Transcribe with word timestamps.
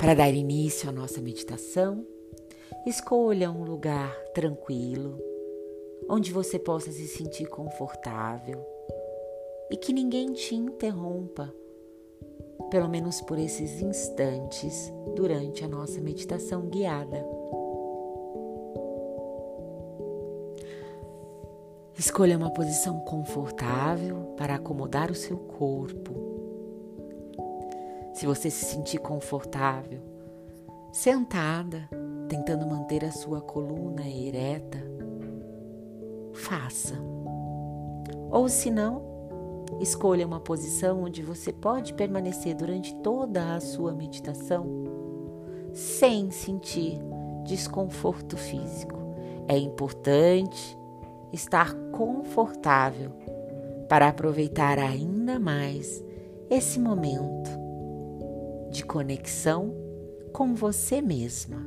Para 0.00 0.14
dar 0.14 0.30
início 0.30 0.88
à 0.88 0.92
nossa 0.92 1.20
meditação, 1.20 2.06
escolha 2.86 3.50
um 3.50 3.64
lugar 3.64 4.10
tranquilo, 4.32 5.18
onde 6.08 6.32
você 6.32 6.58
possa 6.58 6.90
se 6.90 7.06
sentir 7.06 7.46
confortável 7.50 8.64
e 9.70 9.76
que 9.76 9.92
ninguém 9.92 10.32
te 10.32 10.54
interrompa, 10.54 11.54
pelo 12.70 12.88
menos 12.88 13.20
por 13.20 13.38
esses 13.38 13.82
instantes 13.82 14.90
durante 15.14 15.66
a 15.66 15.68
nossa 15.68 16.00
meditação 16.00 16.62
guiada. 16.62 17.22
Escolha 21.98 22.38
uma 22.38 22.50
posição 22.54 23.00
confortável 23.00 24.34
para 24.38 24.54
acomodar 24.54 25.10
o 25.10 25.14
seu 25.14 25.36
corpo. 25.36 26.29
Se 28.20 28.26
você 28.26 28.50
se 28.50 28.66
sentir 28.66 28.98
confortável, 28.98 29.98
sentada, 30.92 31.88
tentando 32.28 32.66
manter 32.66 33.02
a 33.02 33.10
sua 33.10 33.40
coluna 33.40 34.06
ereta, 34.06 34.78
faça. 36.34 36.96
Ou 38.30 38.46
se 38.46 38.70
não, 38.70 39.02
escolha 39.80 40.26
uma 40.26 40.38
posição 40.38 41.04
onde 41.04 41.22
você 41.22 41.50
pode 41.50 41.94
permanecer 41.94 42.54
durante 42.54 42.94
toda 42.96 43.54
a 43.54 43.60
sua 43.60 43.94
meditação 43.94 44.66
sem 45.72 46.30
sentir 46.30 47.00
desconforto 47.44 48.36
físico. 48.36 48.98
É 49.48 49.56
importante 49.56 50.78
estar 51.32 51.72
confortável 51.90 53.12
para 53.88 54.08
aproveitar 54.08 54.78
ainda 54.78 55.38
mais 55.38 56.04
esse 56.50 56.78
momento 56.78 57.59
de 58.70 58.84
conexão 58.84 59.74
com 60.32 60.54
você 60.54 61.02
mesma. 61.02 61.58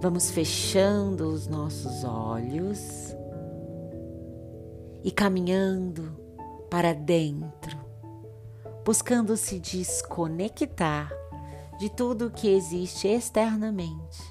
Vamos 0.00 0.30
fechando 0.30 1.28
os 1.28 1.46
nossos 1.46 2.04
olhos 2.04 3.14
e 5.04 5.10
caminhando 5.10 6.16
para 6.68 6.92
dentro, 6.92 7.78
buscando 8.84 9.36
se 9.36 9.58
desconectar 9.58 11.10
de 11.78 11.88
tudo 11.88 12.30
que 12.30 12.48
existe 12.48 13.08
externamente 13.08 14.22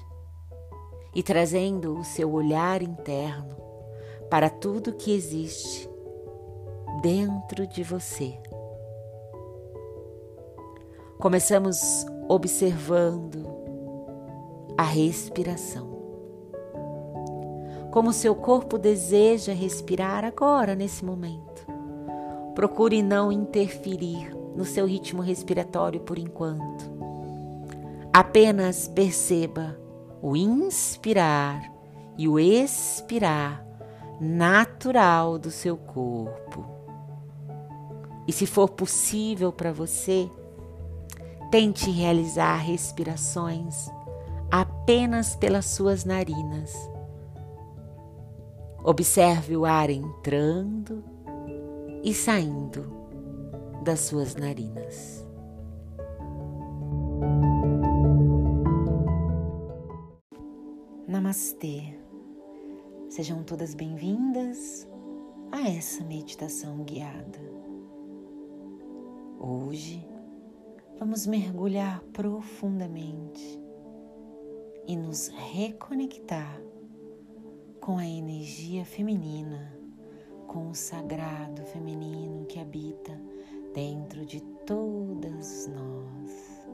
e 1.14 1.22
trazendo 1.22 1.98
o 1.98 2.04
seu 2.04 2.32
olhar 2.32 2.82
interno 2.82 3.56
para 4.30 4.48
tudo 4.48 4.94
que 4.94 5.12
existe 5.12 5.88
dentro 7.02 7.66
de 7.66 7.82
você. 7.82 8.38
Começamos 11.22 12.04
observando 12.28 13.48
a 14.76 14.82
respiração. 14.82 15.88
Como 17.92 18.12
seu 18.12 18.34
corpo 18.34 18.76
deseja 18.76 19.52
respirar 19.52 20.24
agora, 20.24 20.74
nesse 20.74 21.04
momento. 21.04 21.64
Procure 22.56 23.04
não 23.04 23.30
interferir 23.30 24.34
no 24.56 24.64
seu 24.64 24.84
ritmo 24.84 25.22
respiratório 25.22 26.00
por 26.00 26.18
enquanto. 26.18 26.90
Apenas 28.12 28.88
perceba 28.88 29.78
o 30.20 30.36
inspirar 30.36 31.72
e 32.18 32.26
o 32.26 32.36
expirar 32.36 33.64
natural 34.20 35.38
do 35.38 35.52
seu 35.52 35.76
corpo. 35.76 36.66
E 38.26 38.32
se 38.32 38.44
for 38.44 38.68
possível 38.70 39.52
para 39.52 39.72
você, 39.72 40.28
tente 41.52 41.90
realizar 41.90 42.56
respirações 42.56 43.90
apenas 44.50 45.36
pelas 45.36 45.66
suas 45.66 46.02
narinas. 46.02 46.72
Observe 48.82 49.54
o 49.54 49.66
ar 49.66 49.90
entrando 49.90 51.04
e 52.02 52.14
saindo 52.14 52.90
das 53.84 54.00
suas 54.00 54.34
narinas. 54.34 55.26
Namastê. 61.06 61.98
Sejam 63.10 63.42
todas 63.42 63.74
bem-vindas 63.74 64.88
a 65.50 65.68
essa 65.68 66.02
meditação 66.02 66.78
guiada. 66.78 67.40
Hoje 69.38 70.11
vamos 71.02 71.26
mergulhar 71.26 72.00
profundamente 72.12 73.60
e 74.86 74.96
nos 74.96 75.26
reconectar 75.26 76.62
com 77.80 77.98
a 77.98 78.06
energia 78.06 78.84
feminina, 78.84 79.76
com 80.46 80.70
o 80.70 80.74
sagrado 80.76 81.64
feminino 81.64 82.46
que 82.46 82.60
habita 82.60 83.20
dentro 83.74 84.24
de 84.24 84.40
todas 84.64 85.66
nós. 85.66 86.68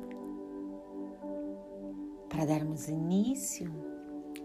Para 2.29 2.45
darmos 2.45 2.87
início 2.87 3.73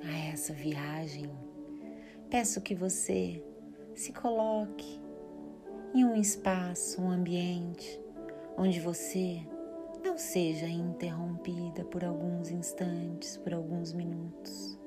a 0.02 0.18
essa 0.32 0.54
viagem, 0.54 1.30
peço 2.30 2.62
que 2.62 2.74
você 2.74 3.44
se 3.94 4.14
coloque 4.14 5.02
em 5.94 6.06
um 6.06 6.16
espaço, 6.16 7.02
um 7.02 7.12
ambiente 7.12 8.02
onde 8.58 8.80
você 8.80 9.46
não 10.04 10.18
seja 10.18 10.68
interrompida 10.68 11.84
por 11.86 12.04
alguns 12.04 12.52
instantes, 12.52 13.38
por 13.38 13.54
alguns 13.54 13.94
minutos, 13.94 14.78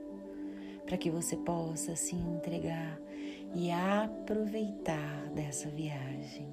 para 0.85 0.97
que 0.97 1.11
você 1.11 1.37
possa 1.37 1.97
se 1.97 2.15
entregar 2.15 3.01
e 3.55 3.71
aproveitar 3.71 5.31
dessa 5.31 5.69
viagem. 5.69 6.49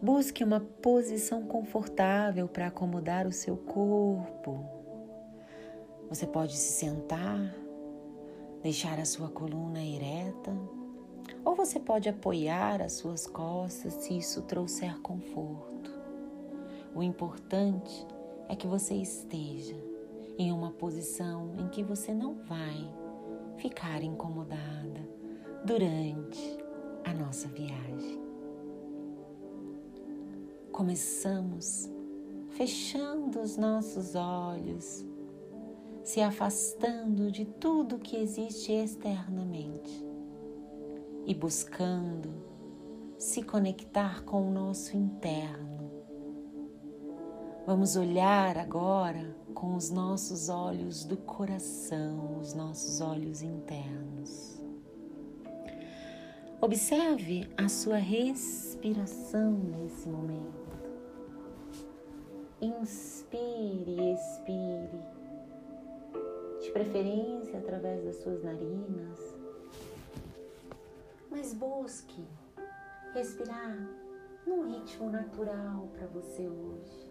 Busque 0.00 0.42
uma 0.42 0.60
posição 0.60 1.46
confortável 1.46 2.48
para 2.48 2.66
acomodar 2.66 3.26
o 3.26 3.32
seu 3.32 3.56
corpo 3.56 4.82
você 6.12 6.26
pode 6.26 6.54
se 6.54 6.72
sentar, 6.72 7.56
deixar 8.62 8.98
a 9.00 9.04
sua 9.06 9.30
coluna 9.30 9.82
ereta, 9.82 10.54
ou 11.42 11.56
você 11.56 11.80
pode 11.80 12.06
apoiar 12.06 12.82
as 12.82 12.92
suas 12.92 13.26
costas 13.26 13.94
se 13.94 14.18
isso 14.18 14.42
trouxer 14.42 15.00
conforto. 15.00 15.71
O 16.94 17.02
importante 17.02 18.06
é 18.48 18.56
que 18.56 18.66
você 18.66 18.94
esteja 18.94 19.76
em 20.38 20.52
uma 20.52 20.70
posição 20.72 21.54
em 21.58 21.68
que 21.68 21.82
você 21.82 22.12
não 22.12 22.34
vai 22.34 22.92
ficar 23.56 24.02
incomodada 24.02 25.00
durante 25.64 26.58
a 27.04 27.14
nossa 27.14 27.48
viagem. 27.48 28.20
Começamos 30.70 31.90
fechando 32.50 33.40
os 33.40 33.56
nossos 33.56 34.14
olhos 34.14 35.04
se 36.04 36.20
afastando 36.20 37.30
de 37.30 37.44
tudo 37.44 37.98
que 37.98 38.16
existe 38.16 38.72
externamente 38.72 40.04
e 41.24 41.34
buscando 41.34 42.30
se 43.16 43.42
conectar 43.42 44.24
com 44.24 44.48
o 44.48 44.50
nosso 44.50 44.96
interno. 44.96 45.71
Vamos 47.64 47.94
olhar 47.94 48.58
agora 48.58 49.36
com 49.54 49.76
os 49.76 49.88
nossos 49.88 50.48
olhos 50.48 51.04
do 51.04 51.16
coração, 51.16 52.40
os 52.40 52.54
nossos 52.54 53.00
olhos 53.00 53.40
internos. 53.40 54.60
Observe 56.60 57.48
a 57.56 57.68
sua 57.68 57.98
respiração 57.98 59.52
nesse 59.52 60.08
momento. 60.08 60.76
Inspire 62.60 63.96
e 63.96 64.12
expire 64.12 65.00
de 66.62 66.70
preferência 66.72 67.60
através 67.60 68.04
das 68.04 68.16
suas 68.16 68.42
narinas, 68.42 69.18
mas 71.30 71.54
busque 71.54 72.26
respirar 73.14 73.88
num 74.44 74.68
ritmo 74.68 75.10
natural 75.10 75.88
para 75.94 76.08
você 76.08 76.48
hoje. 76.48 77.01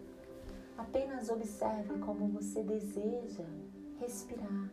Apenas 0.76 1.28
observe 1.28 1.98
como 1.98 2.28
você 2.28 2.62
deseja 2.62 3.44
respirar. 3.98 4.70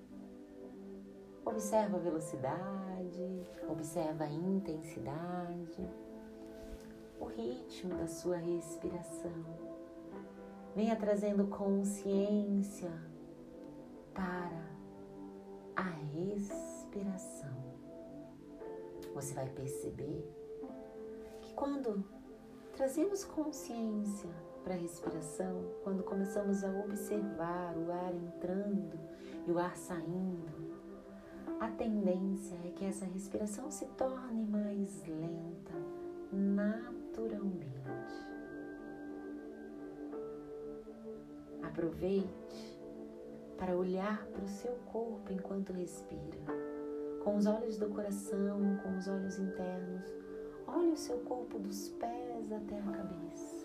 Observa 1.46 1.98
a 1.98 2.00
velocidade, 2.00 3.44
observa 3.68 4.24
a 4.24 4.30
intensidade, 4.30 5.90
o 7.20 7.26
ritmo 7.26 7.96
da 7.96 8.08
sua 8.08 8.38
respiração. 8.38 9.46
Venha 10.76 10.96
trazendo 10.96 11.48
consciência 11.48 12.92
para 14.14 14.70
a 15.76 15.90
respiração. 16.14 17.58
Você 19.14 19.34
vai 19.34 19.50
perceber 19.50 20.24
que 21.42 21.54
quando 21.54 22.04
trazemos 22.76 23.26
consciência 23.26 24.30
para 24.70 24.78
a 24.78 24.82
respiração 24.82 25.66
quando 25.84 26.04
começamos 26.04 26.64
a 26.64 26.70
observar 26.70 27.76
o 27.76 27.92
ar 27.92 28.14
entrando 28.14 29.00
e 29.48 29.52
o 29.52 29.58
ar 29.58 29.76
saindo. 29.76 30.78
A 31.60 31.70
tendência 31.70 32.56
é 32.64 32.70
que 32.70 32.86
essa 32.86 33.04
respiração 33.04 33.72
se 33.72 33.88
torne 33.98 34.46
mais 34.46 35.04
lenta, 35.08 35.74
naturalmente. 36.32 37.66
Aproveite 41.64 42.78
para 43.58 43.76
olhar 43.76 44.24
para 44.28 44.46
o 44.46 44.48
seu 44.48 44.74
corpo 44.92 45.34
enquanto 45.34 45.74
respira, 45.74 46.38
com 47.24 47.38
os 47.38 47.48
olhos 47.48 47.80
do 47.80 47.90
coração, 47.90 48.78
com 48.84 48.96
os 49.00 49.08
olhos 49.08 49.40
internos. 49.40 50.14
Olhe 50.68 50.92
o 50.92 50.98
seu 50.98 51.18
corpo 51.22 51.58
dos 51.58 51.90
pés 51.90 52.52
até 52.52 52.78
a 52.78 52.92
cabeça. 52.92 53.59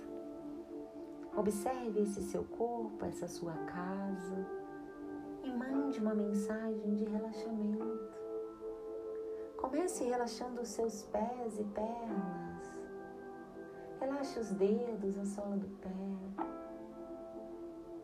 Observe 1.37 2.01
esse 2.01 2.23
seu 2.23 2.45
corpo, 2.45 3.05
essa 3.05 3.27
sua 3.27 3.53
casa 3.67 4.47
e 5.43 5.53
mande 5.53 5.99
uma 5.99 6.15
mensagem 6.15 6.95
de 6.95 7.05
relaxamento. 7.05 8.15
Comece 9.57 10.05
relaxando 10.05 10.61
os 10.61 10.69
seus 10.69 11.03
pés 11.05 11.59
e 11.59 11.65
pernas. 11.65 12.81
Relaxe 13.99 14.39
os 14.39 14.51
dedos, 14.51 15.19
a 15.19 15.25
sola 15.25 15.57
do 15.57 15.69
pé. 15.79 15.91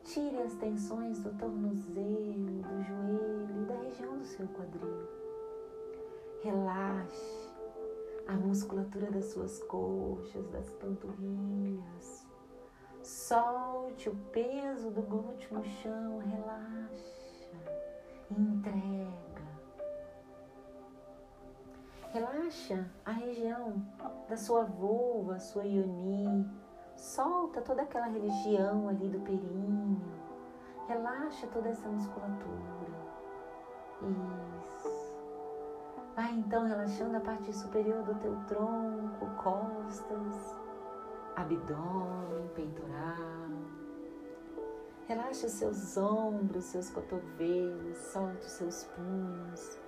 Tire 0.03 0.43
as 0.43 0.55
tensões 0.55 1.21
do 1.21 1.31
tornozelo, 1.38 2.62
do 2.62 2.83
joelho 2.83 3.62
e 3.62 3.67
da 3.67 3.76
região 3.76 4.19
do 4.19 4.25
seu 4.25 4.49
quadril. 4.49 5.09
Relaxe 6.43 7.49
a 8.26 8.33
musculatura 8.33 9.11
das 9.11 9.26
suas 9.26 9.62
coxas, 9.65 10.49
das 10.49 10.69
panturrilhas. 10.71 12.20
Solte 13.02 14.08
o 14.08 14.17
peso 14.32 14.91
do 14.91 15.02
glúteo 15.02 15.56
no 15.56 15.64
chão, 15.64 16.19
relaxa, 16.19 17.56
entrega. 18.31 19.11
Relaxa 22.12 22.91
a 23.06 23.12
região 23.12 23.82
da 24.29 24.37
sua 24.37 24.64
vulva, 24.64 25.38
sua 25.38 25.64
ioni. 25.64 26.47
Solta 26.97 27.62
toda 27.62 27.82
aquela 27.82 28.06
região 28.06 28.88
ali 28.88 29.08
do 29.08 29.20
períneo. 29.20 30.20
Relaxa 30.87 31.47
toda 31.47 31.69
essa 31.69 31.88
musculatura. 31.88 32.91
Isso. 34.02 35.17
Vai 36.14 36.32
então 36.35 36.67
relaxando 36.67 37.17
a 37.17 37.20
parte 37.20 37.52
superior 37.55 38.02
do 38.02 38.14
teu 38.17 38.37
tronco, 38.47 39.26
costas, 39.43 40.60
abdômen, 41.41 42.49
peitoral. 42.55 43.51
Relaxa 45.07 45.47
os 45.47 45.53
seus 45.53 45.97
ombros, 45.97 46.65
seus 46.65 46.91
cotovelos, 46.91 47.97
solte 48.13 48.47
os 48.47 48.53
seus 48.53 48.85
punhos. 48.85 49.79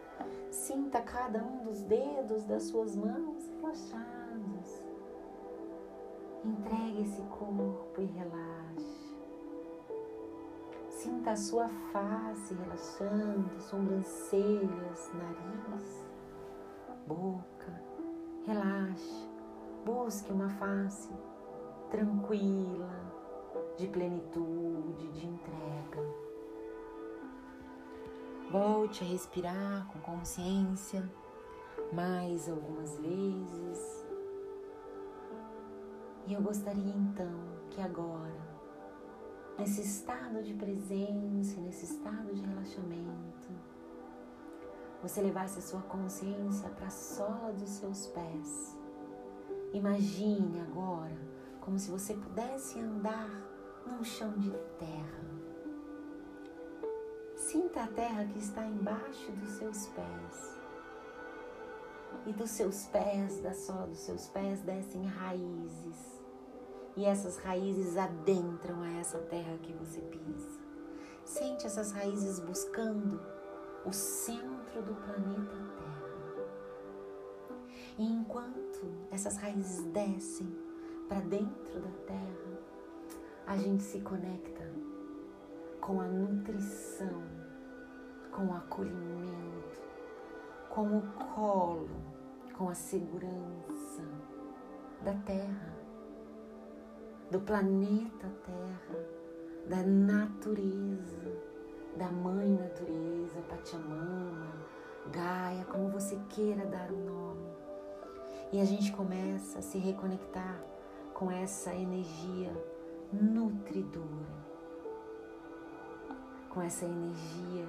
Sinta 0.51 1.01
cada 1.01 1.43
um 1.43 1.65
dos 1.65 1.83
dedos 1.83 2.45
das 2.45 2.65
suas 2.65 2.97
mãos 2.97 3.49
relaxados. 3.57 4.83
Entregue 6.45 7.03
esse 7.03 7.23
corpo 7.23 8.01
e 8.01 8.05
relaxe. 8.05 9.17
Sinta 10.89 11.33
a 11.33 11.37
sua 11.37 11.69
face 11.93 12.55
relaxando, 12.55 13.61
sobrancelhas, 13.61 15.13
nariz, 15.15 16.07
boca. 17.07 17.81
Relaxe. 18.45 19.31
Busque 19.85 20.33
uma 20.33 20.49
face 20.49 21.13
tranquila, 21.93 22.91
de 23.77 23.87
plenitude, 23.87 25.09
de 25.13 25.27
entrega. 25.27 26.03
Volte 28.51 29.05
a 29.05 29.07
respirar 29.07 29.87
com 29.93 29.99
consciência 30.01 31.07
mais 31.93 32.49
algumas 32.49 32.97
vezes. 32.97 34.07
E 36.27 36.33
eu 36.33 36.41
gostaria 36.41 36.95
então 36.95 37.39
que 37.69 37.81
agora, 37.83 38.41
nesse 39.59 39.83
estado 39.83 40.43
de 40.43 40.55
presença, 40.55 41.61
nesse 41.61 41.85
estado 41.85 42.35
de 42.35 42.41
relaxamento, 42.41 43.51
você 45.03 45.21
levasse 45.21 45.59
a 45.59 45.63
sua 45.63 45.83
consciência 45.83 46.71
para 46.71 46.87
a 46.87 46.91
sola 46.91 47.53
dos 47.53 47.69
seus 47.69 48.07
pés. 48.07 48.79
Imagine 49.75 50.61
agora 50.61 51.33
como 51.63 51.79
se 51.79 51.91
você 51.91 52.15
pudesse 52.15 52.79
andar 52.79 53.31
num 53.87 54.05
chão 54.05 54.33
de 54.39 54.51
terra. 54.79 55.23
Sinta 57.37 57.85
a 57.85 57.87
terra 57.89 58.25
que 58.27 58.39
está 58.39 58.67
embaixo 58.67 59.33
dos 59.33 59.51
seus 59.51 59.87
pés. 59.89 60.61
E 62.27 62.33
dos 62.33 62.51
seus 62.51 62.87
pés, 62.87 63.41
da 63.41 63.55
sola 63.55 63.87
dos 63.87 64.01
seus 64.01 64.29
pés, 64.29 64.61
descem 64.61 65.07
raízes. 65.07 66.21
E 66.97 67.05
essas 67.05 67.39
raízes 67.39 67.97
adentram 67.97 68.83
a 68.83 68.91
essa 68.99 69.19
terra 69.19 69.57
que 69.63 69.73
você 69.73 70.01
pisa. 70.01 70.51
Sente 71.25 71.67
essas 71.67 71.93
raízes 71.93 72.39
buscando 72.41 73.21
o 73.87 73.93
centro 73.93 74.83
do 74.83 74.95
planeta 74.95 75.57
Terra. 75.79 76.03
E 77.99 78.05
enquanto 78.05 78.87
essas 79.11 79.37
raízes 79.37 79.85
descem, 79.87 80.62
para 81.13 81.21
dentro 81.21 81.79
da 81.79 81.91
terra, 82.07 82.59
a 83.47 83.55
gente 83.59 83.83
se 83.83 84.01
conecta 84.01 84.67
com 85.79 86.01
a 86.01 86.07
nutrição, 86.07 87.23
com 88.31 88.47
o 88.47 88.55
acolhimento, 88.55 89.83
com 90.71 90.97
o 90.97 91.03
colo, 91.35 91.91
com 92.57 92.71
a 92.71 92.75
segurança 92.75 94.03
da 95.05 95.13
terra, 95.27 95.77
do 97.31 97.41
planeta 97.41 98.33
Terra, 98.47 99.05
da 99.69 99.83
natureza, 99.83 101.43
da 101.95 102.11
mãe 102.11 102.55
natureza, 102.55 103.39
Pachamama, 103.51 104.51
Gaia, 105.13 105.67
como 105.67 105.91
você 105.91 106.19
queira 106.31 106.65
dar 106.65 106.91
o 106.91 106.97
nome. 106.97 107.53
E 108.51 108.61
a 108.63 108.65
gente 108.65 108.93
começa 108.93 109.59
a 109.59 109.63
se 109.63 109.77
reconectar 109.77 110.72
com 111.23 111.31
essa 111.31 111.73
energia 111.73 112.53
nutridora, 113.13 114.43
com 116.51 116.61
essa 116.61 116.85
energia 116.85 117.65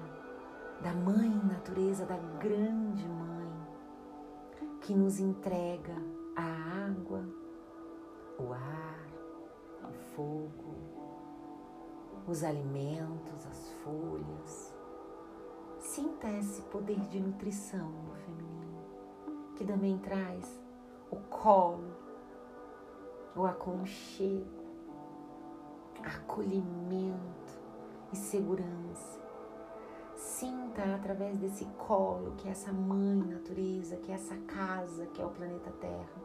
da 0.82 0.92
Mãe 0.92 1.30
Natureza, 1.30 2.04
da 2.04 2.18
Grande 2.40 3.08
Mãe, 3.08 3.54
que 4.82 4.96
nos 4.96 5.20
entrega 5.20 5.94
a 6.36 6.88
água, 6.88 7.24
o 8.40 8.52
ar, 8.54 9.08
o 9.88 9.94
fogo, 10.16 10.76
os 12.28 12.44
alimentos, 12.44 13.46
as 13.46 13.70
folhas. 13.84 14.74
Sinta 15.78 16.28
esse 16.40 16.64
poder 16.64 17.00
de 17.02 17.20
nutrição 17.20 17.88
no 17.88 18.16
feminino, 18.16 19.54
que 19.56 19.64
também 19.64 20.00
traz 20.00 20.60
o 21.12 21.18
colo, 21.18 22.03
o 23.36 23.46
aconchego, 23.46 24.46
acolhimento 26.04 27.60
e 28.12 28.16
segurança. 28.16 29.22
Sinta 30.16 30.96
através 30.96 31.38
desse 31.40 31.66
colo 31.78 32.36
que 32.38 32.48
é 32.48 32.52
essa 32.52 32.72
mãe 32.72 33.16
natureza, 33.16 33.98
que 33.98 34.12
é 34.12 34.16
essa 34.16 34.36
casa, 34.38 35.08
que 35.08 35.22
é 35.22 35.26
o 35.26 35.30
planeta 35.30 35.72
Terra, 35.72 36.22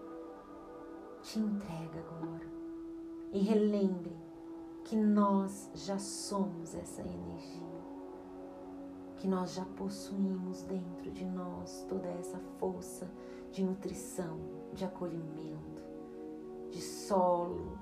te 1.22 1.38
entrega 1.38 1.98
agora. 1.98 2.46
E 3.32 3.40
relembre 3.40 4.16
que 4.84 4.96
nós 4.96 5.70
já 5.74 5.98
somos 5.98 6.74
essa 6.74 7.02
energia, 7.02 7.82
que 9.16 9.26
nós 9.26 9.54
já 9.54 9.64
possuímos 9.64 10.62
dentro 10.62 11.10
de 11.10 11.24
nós 11.24 11.84
toda 11.88 12.08
essa 12.08 12.38
força 12.58 13.10
de 13.50 13.64
nutrição, 13.64 14.38
de 14.72 14.84
acolhimento 14.84 15.77
solo, 17.08 17.78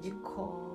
de 0.00 0.12
colo. 0.12 0.72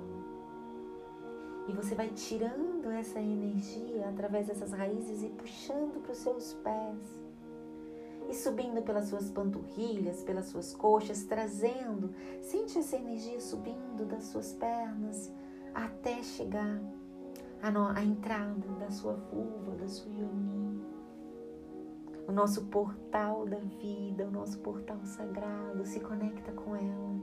E 1.67 1.73
você 1.73 1.95
vai 1.95 2.09
tirando 2.09 2.89
essa 2.91 3.19
energia 3.19 4.09
através 4.09 4.47
dessas 4.47 4.71
raízes 4.71 5.23
e 5.23 5.29
puxando 5.29 6.01
para 6.01 6.11
os 6.11 6.17
seus 6.17 6.53
pés. 6.55 7.17
E 8.29 8.33
subindo 8.33 8.81
pelas 8.81 9.05
suas 9.05 9.29
panturrilhas, 9.29 10.21
pelas 10.23 10.47
suas 10.47 10.73
coxas, 10.73 11.23
trazendo, 11.23 12.13
sente 12.41 12.77
essa 12.77 12.97
energia 12.97 13.39
subindo 13.39 14.05
das 14.05 14.25
suas 14.25 14.51
pernas 14.53 15.31
até 15.73 16.21
chegar 16.23 16.81
à, 17.61 18.03
entrada 18.03 18.67
da 18.79 18.91
sua 18.91 19.13
vulva, 19.13 19.75
da 19.75 19.87
sua 19.87 20.11
ioni. 20.11 20.85
O 22.27 22.33
nosso 22.33 22.65
portal 22.65 23.45
da 23.45 23.59
vida, 23.59 24.25
o 24.25 24.31
nosso 24.31 24.59
portal 24.59 24.99
sagrado 25.05 25.85
se 25.85 26.01
conecta 26.01 26.51
com 26.51 26.75
ela 26.75 27.16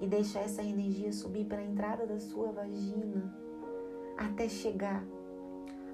e 0.00 0.06
deixar 0.06 0.40
essa 0.40 0.62
energia 0.62 1.12
subir 1.12 1.44
para 1.44 1.58
a 1.58 1.64
entrada 1.64 2.06
da 2.06 2.18
sua 2.18 2.50
vagina 2.50 3.32
até 4.16 4.48
chegar 4.48 5.04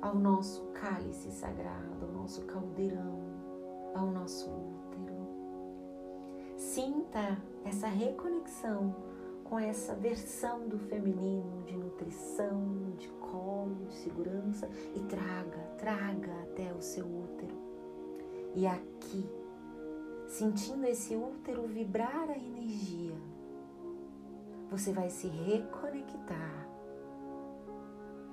ao 0.00 0.14
nosso 0.14 0.62
cálice 0.72 1.30
sagrado, 1.32 2.04
ao 2.04 2.12
nosso 2.12 2.42
caldeirão, 2.42 3.20
ao 3.94 4.06
nosso 4.06 4.48
útero. 4.48 5.26
Sinta 6.56 7.36
essa 7.64 7.88
reconexão 7.88 8.94
com 9.44 9.58
essa 9.58 9.94
versão 9.94 10.68
do 10.68 10.78
feminino 10.78 11.62
de 11.64 11.76
nutrição, 11.76 12.92
de 12.96 13.08
colo, 13.08 13.86
de 13.86 13.94
segurança 13.94 14.68
e 14.94 15.00
traga, 15.00 15.58
traga 15.78 16.32
até 16.42 16.72
o 16.72 16.82
seu 16.82 17.04
útero. 17.04 17.54
E 18.54 18.66
aqui, 18.66 19.25
sentindo 20.26 20.84
esse 20.86 21.14
útero 21.14 21.66
vibrar 21.66 22.28
a 22.30 22.36
energia, 22.36 23.14
você 24.70 24.92
vai 24.92 25.08
se 25.08 25.28
reconectar 25.28 26.68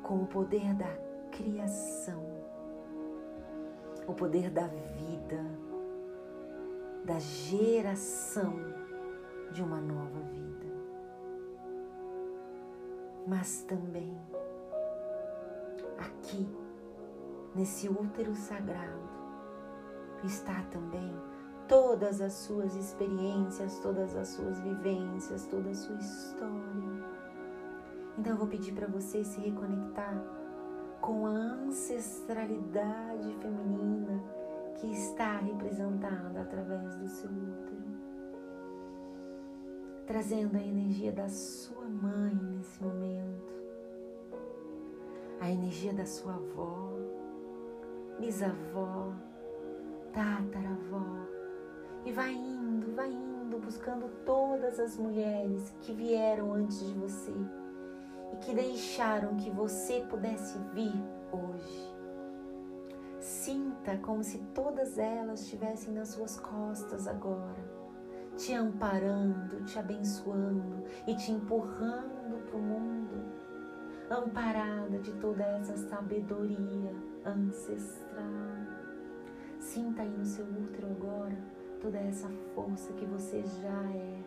com 0.02 0.24
o 0.24 0.28
poder 0.28 0.74
da 0.74 0.90
criação, 1.32 2.24
o 4.08 4.14
poder 4.14 4.50
da 4.50 4.68
vida, 4.68 5.44
da 7.06 7.20
geração 7.20 8.54
de 9.52 9.62
uma 9.62 9.80
nova 9.80 10.20
vida. 10.20 10.66
Mas 13.26 13.64
também 13.64 14.18
aqui, 15.98 16.48
nesse 17.56 17.88
útero 17.88 18.36
sagrado, 18.36 19.02
está 20.24 20.62
também 20.72 21.14
todas 21.68 22.22
as 22.22 22.34
suas 22.34 22.76
experiências, 22.76 23.80
todas 23.80 24.16
as 24.16 24.30
suas 24.30 24.60
vivências, 24.60 25.46
toda 25.48 25.70
a 25.70 25.74
sua 25.74 25.96
história. 25.96 27.04
Então 28.18 28.34
eu 28.34 28.38
vou 28.38 28.48
pedir 28.48 28.74
para 28.74 28.88
você 28.88 29.24
se 29.24 29.40
reconectar 29.40 30.24
com 31.02 31.26
a 31.26 31.30
ancestralidade 31.30 33.34
feminina 33.42 34.24
que 34.76 34.92
está 34.92 35.38
representada 35.38 36.42
através 36.42 36.96
do 36.96 37.08
seu 37.08 37.30
útero, 37.30 37.84
trazendo 40.06 40.58
a 40.58 40.62
energia 40.62 41.12
da 41.12 41.28
sua 41.28 41.86
mãe 41.86 42.36
nesse 42.36 42.82
momento, 42.82 43.54
a 45.42 45.50
energia 45.50 45.94
da 45.94 46.06
sua 46.06 46.36
avó, 46.36 46.94
bisavó, 48.20 49.12
tataravó, 50.14 51.33
e 52.06 52.12
vai 52.12 52.34
indo, 52.34 52.94
vai 52.96 53.10
indo, 53.10 53.58
buscando 53.58 54.10
todas 54.26 54.80
as 54.80 54.98
mulheres 54.98 55.74
que 55.82 55.94
vieram 55.94 56.54
antes 56.54 56.86
de 56.86 56.94
você 56.94 57.34
e 58.34 58.38
que 58.38 58.54
deixaram 58.54 59.36
que 59.38 59.50
você 59.50 60.06
pudesse 60.10 60.58
vir 60.74 60.94
hoje. 61.32 61.94
Sinta 63.20 63.98
como 63.98 64.24
se 64.24 64.38
todas 64.54 64.98
elas 64.98 65.42
estivessem 65.42 65.94
nas 65.94 66.10
suas 66.10 66.38
costas 66.38 67.08
agora, 67.08 67.64
te 68.36 68.54
amparando, 68.54 69.64
te 69.64 69.80
abençoando 69.80 70.84
e 71.08 71.16
te 71.16 71.32
empurrando 71.32 72.44
para 72.46 72.58
o 72.58 72.62
mundo, 72.62 73.24
amparada 74.10 75.00
de 75.00 75.14
toda 75.14 75.42
essa 75.42 75.78
sabedoria 75.78 76.94
ancestral. 77.26 78.24
Sinta 79.58 80.02
aí 80.02 80.10
no 80.10 80.26
seu 80.26 80.46
útero 80.46 80.88
agora 80.88 81.63
toda 81.84 82.00
essa 82.00 82.30
força 82.56 82.94
que 82.94 83.06
você 83.06 83.44
já 83.62 83.84
é 83.92 84.24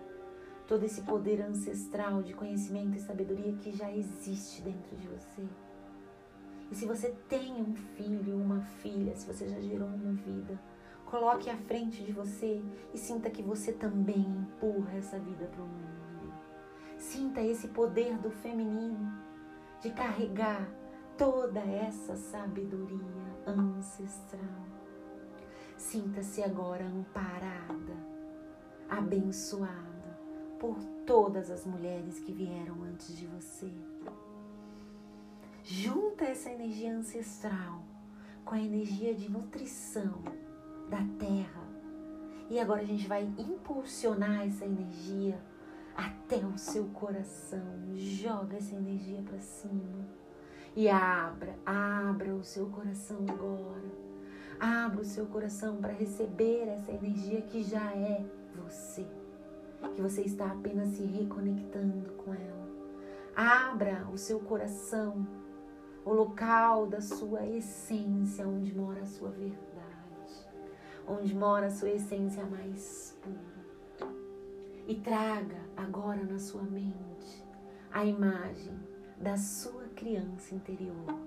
todo 0.66 0.84
esse 0.84 1.00
poder 1.00 1.40
ancestral 1.40 2.22
de 2.22 2.34
conhecimento 2.34 2.98
e 2.98 3.00
sabedoria 3.00 3.54
que 3.54 3.72
já 3.72 3.90
existe 3.90 4.60
dentro 4.60 4.94
de 4.94 5.08
você. 5.08 5.42
E 6.70 6.74
se 6.74 6.84
você 6.84 7.16
tem 7.28 7.54
um 7.54 7.74
filho, 7.74 8.36
uma 8.36 8.60
filha, 8.60 9.16
se 9.16 9.26
você 9.26 9.48
já 9.48 9.58
gerou 9.60 9.88
uma 9.88 10.12
vida, 10.12 10.60
coloque 11.06 11.48
à 11.48 11.56
frente 11.56 12.04
de 12.04 12.12
você 12.12 12.60
e 12.92 12.98
sinta 12.98 13.30
que 13.30 13.42
você 13.42 13.72
também 13.72 14.20
empurra 14.20 14.98
essa 14.98 15.18
vida 15.18 15.46
para 15.46 15.62
o 15.62 15.66
mundo. 15.66 16.34
Sinta 16.98 17.40
esse 17.40 17.68
poder 17.68 18.18
do 18.18 18.30
feminino 18.30 19.12
de 19.80 19.90
carregar 19.90 20.68
toda 21.16 21.60
essa 21.60 22.16
sabedoria 22.16 23.00
ancestral. 23.46 24.66
Sinta-se 25.76 26.42
agora 26.42 26.84
amparada, 26.84 27.94
abençoada 28.88 30.18
por 30.58 30.76
todas 31.04 31.50
as 31.50 31.66
mulheres 31.66 32.18
que 32.18 32.32
vieram 32.32 32.82
antes 32.82 33.16
de 33.16 33.26
você. 33.26 33.70
Junta 35.62 36.24
essa 36.24 36.50
energia 36.50 36.96
ancestral 36.96 37.82
com 38.44 38.54
a 38.54 38.60
energia 38.60 39.14
de 39.14 39.30
nutrição 39.30 40.22
da 40.88 41.04
terra. 41.18 41.66
E 42.48 42.58
agora 42.58 42.80
a 42.80 42.86
gente 42.86 43.06
vai 43.06 43.24
impulsionar 43.36 44.46
essa 44.46 44.64
energia 44.64 45.38
até 45.94 46.36
o 46.36 46.56
seu 46.56 46.86
coração. 46.86 47.66
Joga 47.94 48.56
essa 48.56 48.74
energia 48.74 49.20
para 49.22 49.40
cima. 49.40 50.08
E 50.74 50.88
abra, 50.88 51.58
abra 51.66 52.34
o 52.34 52.44
seu 52.44 52.66
coração 52.70 53.18
agora. 53.28 54.05
Abra 54.58 55.00
o 55.00 55.04
seu 55.04 55.26
coração 55.26 55.76
para 55.76 55.92
receber 55.92 56.68
essa 56.68 56.92
energia 56.92 57.42
que 57.42 57.62
já 57.62 57.92
é 57.94 58.24
você 58.54 59.06
que 59.94 60.02
você 60.02 60.22
está 60.22 60.46
apenas 60.46 60.90
se 60.90 61.04
reconectando 61.04 62.12
com 62.12 62.34
ela. 62.34 62.66
Abra 63.34 64.06
o 64.12 64.16
seu 64.16 64.40
coração, 64.40 65.26
o 66.04 66.12
local 66.12 66.86
da 66.86 67.00
sua 67.00 67.46
essência, 67.46 68.46
onde 68.46 68.74
mora 68.74 69.02
a 69.02 69.06
sua 69.06 69.30
verdade, 69.30 70.48
onde 71.06 71.34
mora 71.34 71.66
a 71.66 71.70
sua 71.70 71.90
essência 71.90 72.44
mais 72.44 73.16
pura. 73.22 74.10
E 74.86 74.94
traga 74.96 75.58
agora 75.76 76.22
na 76.24 76.38
sua 76.38 76.62
mente 76.62 77.44
a 77.90 78.04
imagem 78.04 78.78
da 79.18 79.36
sua 79.36 79.84
criança 79.94 80.54
interior. 80.54 81.25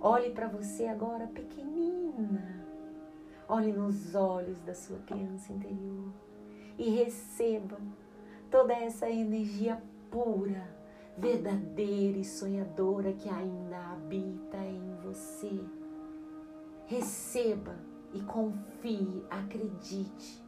Olhe 0.00 0.30
para 0.30 0.48
você 0.48 0.86
agora 0.86 1.26
pequenina. 1.26 2.64
Olhe 3.46 3.70
nos 3.70 4.14
olhos 4.14 4.58
da 4.62 4.74
sua 4.74 4.98
criança 5.00 5.52
interior 5.52 6.10
e 6.78 6.88
receba 6.88 7.76
toda 8.50 8.72
essa 8.72 9.10
energia 9.10 9.82
pura, 10.10 10.66
verdadeira 11.18 12.16
e 12.16 12.24
sonhadora 12.24 13.12
que 13.12 13.28
ainda 13.28 13.76
habita 13.92 14.56
em 14.56 14.96
você. 15.02 15.60
Receba 16.86 17.76
e 18.14 18.22
confie, 18.22 19.22
acredite 19.28 20.42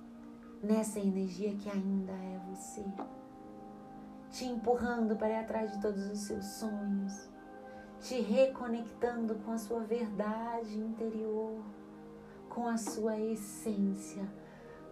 nessa 0.62 0.98
energia 0.98 1.54
que 1.56 1.68
ainda 1.68 2.12
é 2.12 2.40
você, 2.48 2.84
te 4.30 4.46
empurrando 4.46 5.14
para 5.14 5.28
ir 5.28 5.36
atrás 5.36 5.72
de 5.72 5.80
todos 5.82 6.06
os 6.10 6.20
seus 6.20 6.46
sonhos, 6.46 7.28
te 8.02 8.20
reconectando 8.20 9.36
com 9.36 9.52
a 9.52 9.58
sua 9.58 9.80
verdade 9.80 10.76
interior, 10.76 11.62
com 12.48 12.66
a 12.66 12.76
sua 12.76 13.16
essência, 13.18 14.28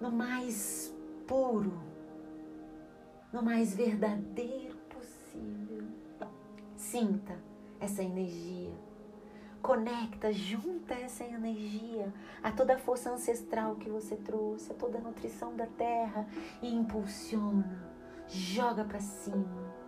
no 0.00 0.12
mais 0.12 0.94
puro, 1.26 1.72
no 3.32 3.42
mais 3.42 3.74
verdadeiro 3.74 4.76
possível. 4.88 5.88
Sinta 6.76 7.36
essa 7.80 8.02
energia. 8.02 8.72
Conecta, 9.60 10.32
junta 10.32 10.94
essa 10.94 11.22
energia 11.22 12.14
a 12.42 12.50
toda 12.50 12.76
a 12.76 12.78
força 12.78 13.10
ancestral 13.10 13.74
que 13.74 13.90
você 13.90 14.16
trouxe, 14.16 14.72
a 14.72 14.74
toda 14.74 14.98
a 14.98 15.02
nutrição 15.02 15.54
da 15.54 15.66
terra 15.66 16.26
e 16.62 16.72
impulsiona. 16.72 17.90
Joga 18.26 18.84
para 18.84 19.00
cima. 19.00 19.79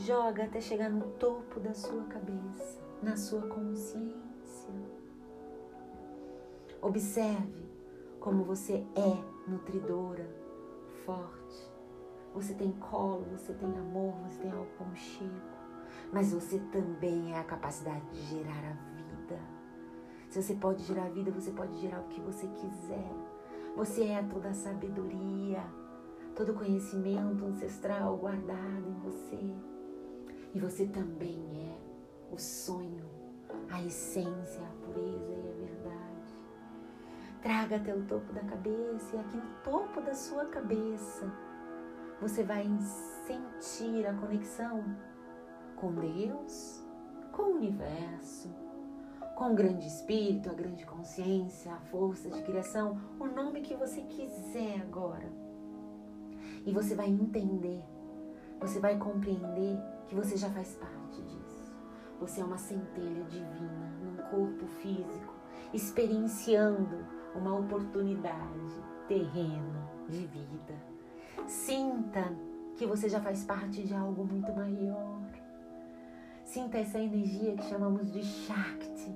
Joga 0.00 0.44
até 0.44 0.58
chegar 0.58 0.88
no 0.88 1.06
topo 1.18 1.60
da 1.60 1.74
sua 1.74 2.04
cabeça, 2.04 2.80
na 3.02 3.14
sua 3.14 3.42
consciência. 3.42 4.72
Observe 6.80 7.68
como 8.18 8.42
você 8.42 8.86
é 8.96 9.50
nutridora 9.50 10.26
forte. 11.04 11.70
Você 12.34 12.54
tem 12.54 12.72
colo, 12.72 13.26
você 13.36 13.52
tem 13.52 13.68
amor, 13.78 14.14
você 14.22 14.40
tem 14.40 14.50
aconchego. 14.50 15.30
Mas 16.10 16.32
você 16.32 16.58
também 16.72 17.34
é 17.34 17.38
a 17.38 17.44
capacidade 17.44 18.08
de 18.12 18.22
gerar 18.22 18.70
a 18.70 18.72
vida. 18.96 19.38
Se 20.30 20.42
você 20.42 20.54
pode 20.54 20.82
gerar 20.84 21.04
a 21.04 21.10
vida, 21.10 21.30
você 21.30 21.50
pode 21.50 21.78
gerar 21.78 22.00
o 22.00 22.08
que 22.08 22.20
você 22.22 22.46
quiser. 22.46 23.12
Você 23.76 24.04
é 24.04 24.22
toda 24.22 24.48
a 24.48 24.54
sabedoria, 24.54 25.62
todo 26.34 26.52
o 26.52 26.54
conhecimento 26.54 27.44
ancestral 27.44 28.16
guardado 28.16 28.88
em 28.88 28.98
você. 29.00 29.71
E 30.54 30.60
você 30.60 30.86
também 30.86 31.40
é 31.66 32.34
o 32.34 32.38
sonho, 32.38 33.06
a 33.70 33.82
essência, 33.82 34.62
a 34.62 34.86
pureza 34.86 35.32
e 35.32 35.48
a 35.48 35.66
verdade. 35.66 36.34
Traga 37.42 37.76
até 37.76 37.94
o 37.94 38.04
topo 38.04 38.32
da 38.32 38.42
cabeça 38.42 39.16
e 39.16 39.20
aqui 39.20 39.36
no 39.36 39.54
topo 39.64 40.00
da 40.00 40.14
sua 40.14 40.46
cabeça 40.46 41.32
você 42.20 42.44
vai 42.44 42.68
sentir 43.26 44.06
a 44.06 44.14
conexão 44.14 44.84
com 45.74 45.92
Deus, 45.92 46.84
com 47.32 47.42
o 47.42 47.56
universo, 47.56 48.48
com 49.34 49.50
o 49.50 49.54
grande 49.54 49.88
espírito, 49.88 50.48
a 50.48 50.54
grande 50.54 50.86
consciência, 50.86 51.72
a 51.72 51.80
força 51.80 52.30
de 52.30 52.40
criação, 52.42 53.00
o 53.18 53.26
nome 53.26 53.62
que 53.62 53.74
você 53.74 54.02
quiser 54.02 54.80
agora. 54.82 55.28
E 56.64 56.72
você 56.72 56.94
vai 56.94 57.08
entender, 57.08 57.82
você 58.60 58.78
vai 58.78 58.96
compreender 58.98 59.76
que 60.08 60.14
você 60.14 60.36
já 60.36 60.50
faz 60.50 60.74
parte 60.74 61.22
disso. 61.22 61.72
Você 62.20 62.40
é 62.40 62.44
uma 62.44 62.58
centelha 62.58 63.24
divina 63.24 63.92
num 64.02 64.16
corpo 64.30 64.66
físico, 64.80 65.34
experienciando 65.72 67.04
uma 67.34 67.58
oportunidade 67.58 68.82
terrena 69.08 69.88
de 70.08 70.26
vida. 70.26 70.74
Sinta 71.46 72.32
que 72.76 72.86
você 72.86 73.08
já 73.08 73.20
faz 73.20 73.44
parte 73.44 73.82
de 73.82 73.94
algo 73.94 74.24
muito 74.24 74.52
maior. 74.52 75.20
Sinta 76.44 76.78
essa 76.78 76.98
energia 76.98 77.56
que 77.56 77.64
chamamos 77.64 78.12
de 78.12 78.22
Shakti. 78.22 79.14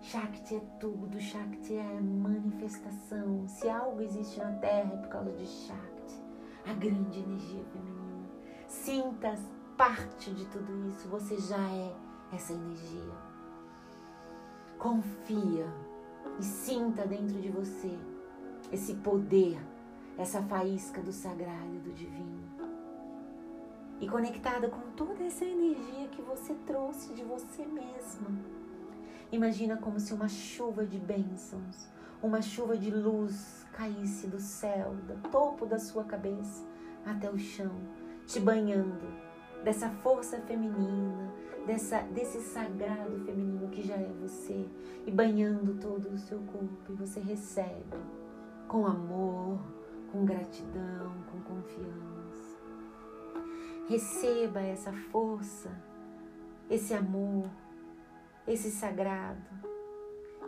Shakti 0.00 0.56
é 0.56 0.60
tudo, 0.80 1.20
Shakti 1.20 1.76
é 1.76 2.00
manifestação. 2.00 3.46
Se 3.48 3.68
algo 3.68 4.00
existe 4.02 4.38
na 4.38 4.52
Terra 4.52 4.94
é 4.94 4.96
por 4.96 5.08
causa 5.08 5.32
de 5.32 5.46
Shakti, 5.46 6.22
a 6.66 6.74
grande 6.74 7.20
energia 7.20 7.64
feminina. 7.72 8.28
Sinta 8.66 9.36
parte 9.82 10.30
de 10.30 10.44
tudo 10.44 10.86
isso, 10.86 11.08
você 11.08 11.36
já 11.40 11.58
é 11.58 11.92
essa 12.32 12.52
energia. 12.52 13.16
Confia 14.78 15.66
e 16.38 16.44
sinta 16.44 17.04
dentro 17.04 17.40
de 17.40 17.48
você 17.48 17.98
esse 18.70 18.94
poder, 18.94 19.58
essa 20.16 20.40
faísca 20.42 21.02
do 21.02 21.10
sagrado 21.10 21.74
e 21.74 21.80
do 21.80 21.92
divino. 21.92 22.44
E 24.00 24.08
conectada 24.08 24.68
com 24.68 24.92
toda 24.92 25.24
essa 25.24 25.44
energia 25.44 26.06
que 26.12 26.22
você 26.22 26.54
trouxe 26.64 27.12
de 27.14 27.24
você 27.24 27.66
mesma. 27.66 28.30
Imagina 29.32 29.76
como 29.76 29.98
se 29.98 30.14
uma 30.14 30.28
chuva 30.28 30.86
de 30.86 31.00
bênçãos, 31.00 31.88
uma 32.22 32.40
chuva 32.40 32.76
de 32.76 32.92
luz 32.92 33.66
caísse 33.72 34.28
do 34.28 34.38
céu, 34.38 34.94
do 35.08 35.28
topo 35.28 35.66
da 35.66 35.80
sua 35.80 36.04
cabeça 36.04 36.64
até 37.04 37.28
o 37.28 37.36
chão, 37.36 37.72
te 38.28 38.38
banhando 38.38 39.31
dessa 39.62 39.88
força 39.88 40.40
feminina, 40.40 41.32
dessa, 41.66 42.00
desse 42.00 42.40
sagrado 42.40 43.24
feminino 43.24 43.68
que 43.68 43.82
já 43.82 43.94
é 43.94 44.12
você 44.20 44.68
e 45.06 45.10
banhando 45.10 45.80
todo 45.80 46.08
o 46.10 46.18
seu 46.18 46.38
corpo 46.40 46.92
e 46.92 46.94
você 46.94 47.20
recebe 47.20 47.96
com 48.68 48.86
amor, 48.86 49.60
com 50.10 50.24
gratidão, 50.24 51.12
com 51.30 51.40
confiança. 51.40 52.12
Receba 53.88 54.60
essa 54.60 54.92
força, 54.92 55.70
esse 56.70 56.94
amor, 56.94 57.48
esse 58.46 58.70
sagrado 58.70 59.42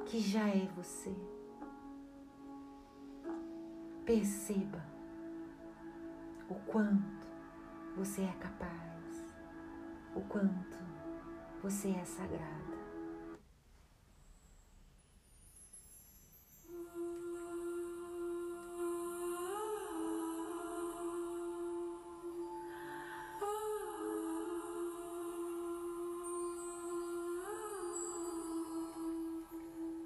que 0.06 0.18
já 0.18 0.49
é 0.49 0.68
você. 0.76 1.14
Perceba 4.04 4.85
o 6.49 6.54
quanto 6.66 7.25
você 7.97 8.23
é 8.23 8.33
capaz, 8.40 9.03
o 10.14 10.21
quanto 10.23 10.78
você 11.62 11.90
é 11.90 12.04
sagrada. 12.04 12.75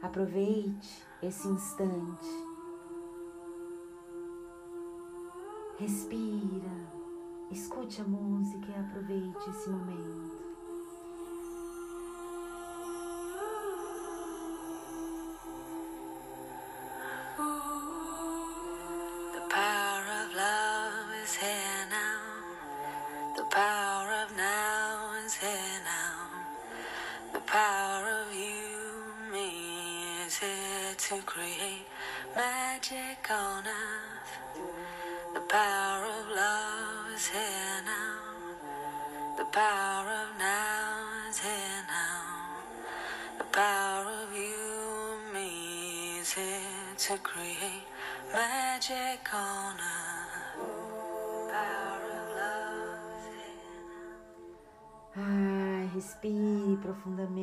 Aproveite 0.00 1.06
esse 1.22 1.46
instante. 1.48 2.48
Respira, 5.78 6.87
escute 7.50 8.00
a 8.00 8.04
música 8.04 8.70
e 8.70 8.74
aproveite 8.74 9.50
esse 9.50 9.70
momento. 9.70 10.27
To 46.34 47.16
create 47.22 47.86
magic 48.34 49.32
on 49.32 49.78
Ai, 55.16 55.90
respire 55.94 56.76
profundamente. 56.82 57.38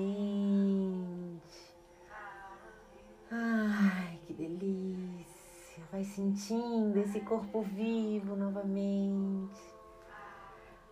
Ai, 3.31 4.19
que 4.27 4.33
delícia. 4.33 5.83
Vai 5.91 6.03
sentindo 6.03 6.99
esse 6.99 7.21
corpo 7.21 7.63
vivo 7.63 8.35
novamente. 8.35 9.59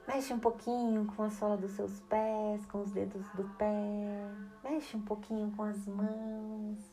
Mexe 0.08 0.34
um 0.34 0.39
pouquinho 0.39 1.06
com 1.15 1.21
a 1.21 1.29
sola 1.29 1.56
dos 1.58 1.73
seus 1.73 1.99
pés, 2.01 2.65
com 2.65 2.82
os 2.82 2.91
dedos 2.91 3.29
do 3.36 3.43
pé. 3.56 4.32
Mexe 4.63 4.97
um 4.97 5.01
pouquinho 5.01 5.51
com 5.56 5.62
as 5.62 5.86
mãos. 5.86 6.92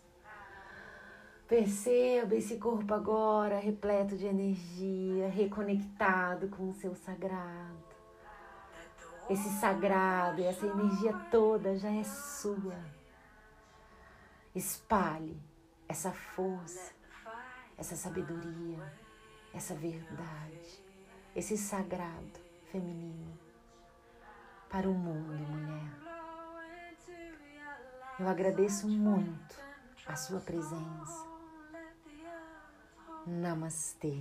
Perceba 1.51 2.37
esse 2.37 2.59
corpo 2.59 2.95
agora 2.95 3.59
repleto 3.59 4.17
de 4.17 4.25
energia, 4.25 5.29
reconectado 5.31 6.49
com 6.49 6.71
o 6.71 6.75
seu 6.75 6.95
sagrado. 6.95 7.91
Esse 9.29 9.49
sagrado 9.59 10.41
e 10.41 10.45
essa 10.45 10.65
energia 10.65 11.13
toda 11.29 11.77
já 11.77 11.91
é 11.91 12.05
sua. 12.05 12.79
Espalhe 14.55 15.43
essa 15.89 16.13
força, 16.13 16.93
essa 17.77 17.97
sabedoria, 17.97 18.95
essa 19.53 19.75
verdade, 19.75 20.85
esse 21.35 21.59
sagrado 21.59 22.39
feminino 22.71 23.37
para 24.69 24.89
o 24.89 24.95
mundo, 24.95 25.33
mulher. 25.49 25.91
Eu 28.21 28.29
agradeço 28.29 28.87
muito 28.87 29.57
a 30.07 30.15
sua 30.15 30.39
presença. 30.39 31.30
Namastê. 33.27 34.17